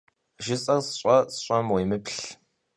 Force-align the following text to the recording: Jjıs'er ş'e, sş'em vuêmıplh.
Jjıs'er 0.43 0.81
ş'e, 0.97 1.15
sş'em 1.35 1.67
vuêmıplh. 1.71 2.19